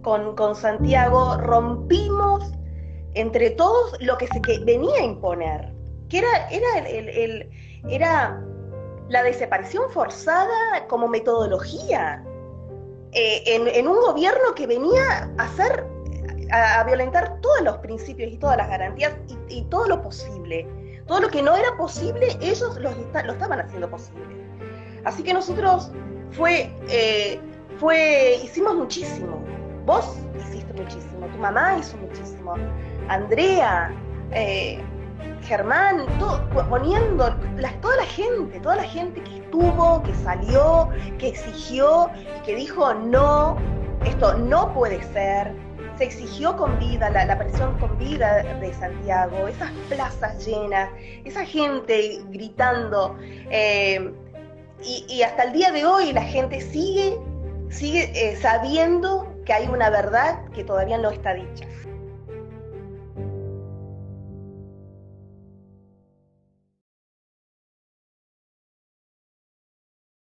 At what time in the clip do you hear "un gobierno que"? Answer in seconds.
13.86-14.66